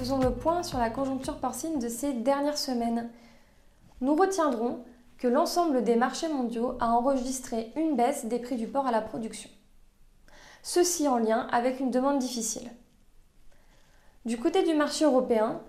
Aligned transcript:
faisons 0.00 0.18
le 0.18 0.32
point 0.32 0.62
sur 0.62 0.78
la 0.78 0.88
conjoncture 0.88 1.36
porcine 1.36 1.78
de 1.78 1.88
ces 1.88 2.12
dernières 2.12 2.58
semaines. 2.58 3.10
Nous 4.00 4.14
retiendrons 4.14 4.82
que 5.18 5.28
l'ensemble 5.28 5.84
des 5.84 5.96
marchés 5.96 6.28
mondiaux 6.28 6.76
a 6.80 6.88
enregistré 6.92 7.72
une 7.76 7.96
baisse 7.96 8.24
des 8.24 8.38
prix 8.38 8.56
du 8.56 8.66
porc 8.66 8.86
à 8.86 8.92
la 8.92 9.02
production. 9.02 9.50
Ceci 10.62 11.06
en 11.06 11.18
lien 11.18 11.46
avec 11.52 11.80
une 11.80 11.90
demande 11.90 12.18
difficile. 12.18 12.70
Du 14.24 14.38
côté 14.38 14.62
du 14.62 14.74
marché 14.74 15.04
européen, 15.04 15.60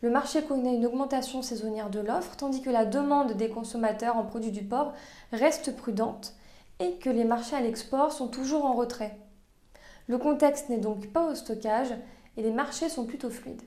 le 0.00 0.10
marché 0.10 0.42
connaît 0.42 0.74
une 0.74 0.86
augmentation 0.86 1.42
saisonnière 1.42 1.90
de 1.90 2.00
l'offre, 2.00 2.36
tandis 2.36 2.62
que 2.62 2.70
la 2.70 2.86
demande 2.86 3.32
des 3.32 3.50
consommateurs 3.50 4.16
en 4.16 4.24
produits 4.24 4.50
du 4.50 4.64
porc 4.64 4.92
reste 5.32 5.76
prudente 5.76 6.34
et 6.78 6.96
que 6.96 7.10
les 7.10 7.24
marchés 7.24 7.56
à 7.56 7.60
l'export 7.60 8.12
sont 8.12 8.28
toujours 8.28 8.64
en 8.64 8.72
retrait. 8.72 9.18
Le 10.06 10.18
contexte 10.18 10.68
n'est 10.68 10.78
donc 10.78 11.12
pas 11.12 11.30
au 11.30 11.34
stockage 11.34 11.94
et 12.36 12.42
les 12.42 12.50
marchés 12.50 12.88
sont 12.88 13.06
plutôt 13.06 13.30
fluides. 13.30 13.62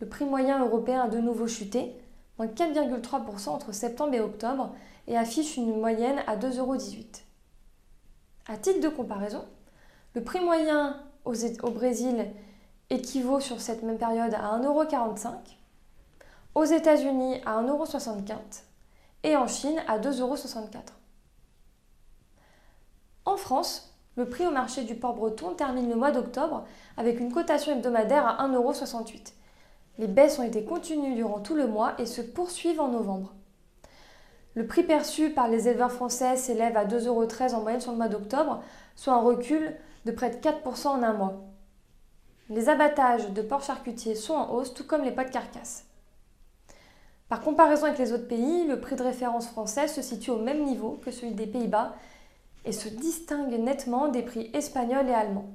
Le 0.00 0.08
prix 0.08 0.24
moyen 0.24 0.64
européen 0.64 1.02
a 1.02 1.08
de 1.08 1.18
nouveau 1.18 1.48
chuté, 1.48 1.92
moins 2.38 2.46
4,3% 2.46 3.48
entre 3.48 3.72
septembre 3.72 4.14
et 4.14 4.20
octobre, 4.20 4.74
et 5.06 5.16
affiche 5.16 5.56
une 5.56 5.80
moyenne 5.80 6.22
à 6.26 6.36
2,18 6.36 6.58
euros. 6.58 6.76
À 8.46 8.56
titre 8.56 8.80
de 8.80 8.88
comparaison, 8.88 9.44
le 10.14 10.22
prix 10.22 10.40
moyen 10.40 11.02
au 11.24 11.70
Brésil 11.70 12.26
équivaut 12.90 13.40
sur 13.40 13.60
cette 13.60 13.82
même 13.82 13.98
période 13.98 14.34
à 14.34 14.58
1,45€, 14.58 15.34
aux 16.54 16.64
États-Unis 16.64 17.40
à 17.44 17.62
1,64€ 17.62 18.36
et 19.24 19.36
en 19.36 19.46
Chine 19.46 19.82
à 19.86 19.98
2,64€. 19.98 20.68
En 23.24 23.36
France, 23.36 23.87
le 24.18 24.28
prix 24.28 24.44
au 24.44 24.50
marché 24.50 24.82
du 24.82 24.96
port 24.96 25.14
breton 25.14 25.54
termine 25.54 25.88
le 25.88 25.94
mois 25.94 26.10
d'octobre 26.10 26.66
avec 26.96 27.20
une 27.20 27.32
cotation 27.32 27.70
hebdomadaire 27.70 28.26
à 28.26 28.48
1,68€. 28.48 29.32
Les 29.98 30.08
baisses 30.08 30.40
ont 30.40 30.42
été 30.42 30.64
continues 30.64 31.14
durant 31.14 31.38
tout 31.38 31.54
le 31.54 31.68
mois 31.68 31.92
et 31.98 32.04
se 32.04 32.20
poursuivent 32.20 32.80
en 32.80 32.88
novembre. 32.88 33.32
Le 34.54 34.66
prix 34.66 34.82
perçu 34.82 35.30
par 35.30 35.46
les 35.46 35.68
éleveurs 35.68 35.92
français 35.92 36.36
s'élève 36.36 36.76
à 36.76 36.84
2,13€ 36.84 37.54
en 37.54 37.60
moyenne 37.60 37.80
sur 37.80 37.92
le 37.92 37.96
mois 37.96 38.08
d'octobre, 38.08 38.60
soit 38.96 39.12
un 39.12 39.20
recul 39.20 39.76
de 40.04 40.10
près 40.10 40.30
de 40.30 40.36
4% 40.36 40.88
en 40.88 41.02
un 41.04 41.12
mois. 41.12 41.44
Les 42.50 42.68
abattages 42.68 43.30
de 43.30 43.42
porcs 43.42 43.62
charcutiers 43.62 44.16
sont 44.16 44.34
en 44.34 44.52
hausse, 44.52 44.74
tout 44.74 44.84
comme 44.84 45.04
les 45.04 45.12
pots 45.12 45.22
de 45.22 45.28
carcasse. 45.28 45.84
Par 47.28 47.40
comparaison 47.40 47.84
avec 47.84 47.98
les 47.98 48.12
autres 48.12 48.26
pays, 48.26 48.66
le 48.66 48.80
prix 48.80 48.96
de 48.96 49.04
référence 49.04 49.46
français 49.46 49.86
se 49.86 50.02
situe 50.02 50.30
au 50.30 50.38
même 50.38 50.64
niveau 50.64 50.98
que 51.04 51.12
celui 51.12 51.34
des 51.34 51.46
Pays-Bas 51.46 51.94
et 52.64 52.72
se 52.72 52.88
distingue 52.88 53.58
nettement 53.58 54.08
des 54.08 54.22
prix 54.22 54.50
espagnols 54.54 55.08
et 55.08 55.14
allemands. 55.14 55.50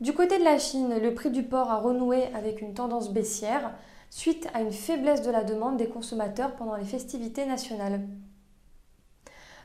Du 0.00 0.12
côté 0.12 0.38
de 0.38 0.44
la 0.44 0.58
Chine, 0.58 0.98
le 1.00 1.14
prix 1.14 1.30
du 1.30 1.44
porc 1.44 1.70
a 1.70 1.78
renoué 1.78 2.26
avec 2.34 2.60
une 2.60 2.74
tendance 2.74 3.12
baissière 3.12 3.72
suite 4.10 4.48
à 4.52 4.60
une 4.60 4.72
faiblesse 4.72 5.22
de 5.22 5.30
la 5.30 5.44
demande 5.44 5.76
des 5.76 5.88
consommateurs 5.88 6.56
pendant 6.56 6.74
les 6.74 6.84
festivités 6.84 7.46
nationales. 7.46 8.00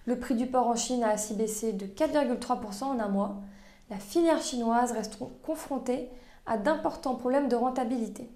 Le 0.06 0.20
prix 0.20 0.36
du 0.36 0.46
porc 0.46 0.68
en 0.68 0.76
Chine 0.76 1.04
a 1.04 1.12
ainsi 1.12 1.34
baissé 1.34 1.74
de 1.74 1.86
4,3% 1.86 2.84
en 2.84 3.00
un 3.00 3.08
mois, 3.10 3.42
la 3.90 3.98
filière 3.98 4.42
chinoise 4.42 4.92
reste 4.92 5.18
confrontée 5.44 6.10
à 6.46 6.58
d'importants 6.58 7.16
problèmes 7.16 7.48
de 7.48 7.56
rentabilité. 7.56 8.30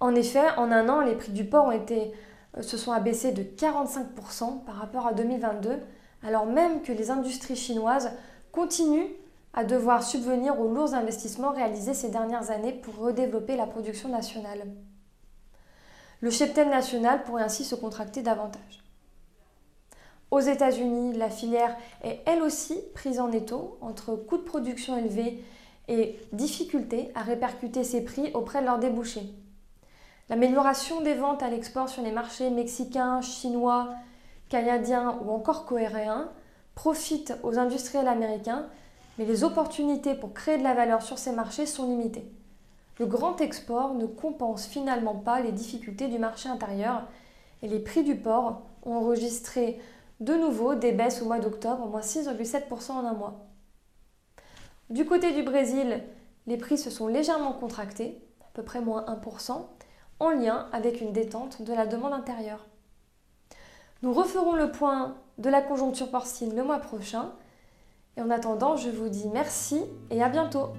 En 0.00 0.14
effet, 0.14 0.50
en 0.56 0.70
un 0.70 0.88
an, 0.88 1.00
les 1.00 1.14
prix 1.14 1.32
du 1.32 1.44
porc 1.44 1.66
ont 1.66 1.72
été, 1.72 2.12
se 2.62 2.76
sont 2.76 2.92
abaissés 2.92 3.32
de 3.32 3.42
45% 3.42 4.64
par 4.64 4.76
rapport 4.76 5.06
à 5.06 5.12
2022, 5.12 5.78
alors 6.22 6.46
même 6.46 6.82
que 6.82 6.92
les 6.92 7.10
industries 7.10 7.56
chinoises 7.56 8.10
continuent 8.52 9.12
à 9.54 9.64
devoir 9.64 10.02
subvenir 10.02 10.60
aux 10.60 10.72
lourds 10.72 10.94
investissements 10.94 11.52
réalisés 11.52 11.94
ces 11.94 12.10
dernières 12.10 12.50
années 12.50 12.72
pour 12.72 12.96
redévelopper 12.96 13.56
la 13.56 13.66
production 13.66 14.08
nationale. 14.08 14.66
Le 16.20 16.30
cheptel 16.30 16.68
national 16.68 17.24
pourrait 17.24 17.44
ainsi 17.44 17.64
se 17.64 17.74
contracter 17.74 18.22
davantage. 18.22 18.84
Aux 20.30 20.40
États-Unis, 20.40 21.14
la 21.14 21.30
filière 21.30 21.76
est 22.02 22.20
elle 22.26 22.42
aussi 22.42 22.78
prise 22.94 23.18
en 23.18 23.32
étau 23.32 23.78
entre 23.80 24.14
coûts 24.14 24.36
de 24.36 24.42
production 24.42 24.98
élevés 24.98 25.42
et 25.88 26.18
difficultés 26.32 27.10
à 27.14 27.22
répercuter 27.22 27.82
ses 27.82 28.04
prix 28.04 28.30
auprès 28.34 28.60
de 28.60 28.66
leurs 28.66 28.78
débouchés. 28.78 29.32
L'amélioration 30.30 31.00
des 31.00 31.14
ventes 31.14 31.42
à 31.42 31.48
l'export 31.48 31.88
sur 31.88 32.02
les 32.02 32.12
marchés 32.12 32.50
mexicains, 32.50 33.20
chinois, 33.22 33.88
canadiens 34.48 35.18
ou 35.24 35.30
encore 35.30 35.64
coréens 35.64 36.28
profite 36.74 37.34
aux 37.42 37.58
industriels 37.58 38.08
américains, 38.08 38.66
mais 39.18 39.24
les 39.24 39.42
opportunités 39.42 40.14
pour 40.14 40.34
créer 40.34 40.58
de 40.58 40.62
la 40.62 40.74
valeur 40.74 41.02
sur 41.02 41.18
ces 41.18 41.32
marchés 41.32 41.66
sont 41.66 41.88
limitées. 41.88 42.30
Le 42.98 43.06
grand 43.06 43.40
export 43.40 43.94
ne 43.94 44.06
compense 44.06 44.66
finalement 44.66 45.14
pas 45.14 45.40
les 45.40 45.52
difficultés 45.52 46.08
du 46.08 46.18
marché 46.18 46.48
intérieur 46.48 47.04
et 47.62 47.68
les 47.68 47.78
prix 47.78 48.04
du 48.04 48.16
porc 48.16 48.62
ont 48.84 48.94
enregistré 48.94 49.80
de 50.20 50.34
nouveau, 50.34 50.74
des 50.74 50.92
baisses 50.92 51.22
au 51.22 51.26
mois 51.26 51.38
d'octobre, 51.38 51.86
moins 51.86 52.00
6,7% 52.00 52.92
en 52.92 53.06
un 53.06 53.14
mois. 53.14 53.46
Du 54.90 55.04
côté 55.04 55.32
du 55.32 55.42
Brésil, 55.42 56.02
les 56.46 56.56
prix 56.56 56.76
se 56.76 56.90
sont 56.90 57.06
légèrement 57.06 57.52
contractés, 57.52 58.20
à 58.40 58.50
peu 58.54 58.62
près 58.62 58.80
moins 58.80 59.04
1%, 59.06 59.64
en 60.20 60.30
lien 60.30 60.66
avec 60.72 61.00
une 61.00 61.12
détente 61.12 61.62
de 61.62 61.72
la 61.72 61.86
demande 61.86 62.12
intérieure. 62.12 62.66
Nous 64.02 64.12
referons 64.12 64.54
le 64.54 64.70
point 64.70 65.16
de 65.38 65.50
la 65.50 65.62
conjoncture 65.62 66.10
porcine 66.10 66.54
le 66.54 66.64
mois 66.64 66.78
prochain. 66.78 67.32
Et 68.16 68.20
en 68.20 68.30
attendant, 68.30 68.76
je 68.76 68.90
vous 68.90 69.08
dis 69.08 69.28
merci 69.28 69.82
et 70.10 70.22
à 70.22 70.28
bientôt 70.28 70.70